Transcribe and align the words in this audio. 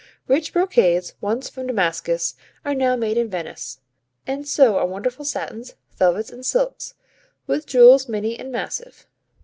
Rich 0.27 0.51
brocades, 0.53 1.13
once 1.21 1.47
from 1.47 1.67
Damascus, 1.67 2.33
are 2.65 2.73
now 2.73 2.95
made 2.95 3.19
in 3.19 3.29
Venice; 3.29 3.81
and 4.25 4.47
so 4.47 4.77
are 4.79 4.85
wonderful 4.87 5.23
satins, 5.25 5.75
velvets 5.95 6.31
and 6.31 6.43
silks, 6.43 6.95
with 7.45 7.67
jewels 7.67 8.09
many 8.09 8.35
and 8.35 8.51
massive. 8.51 9.05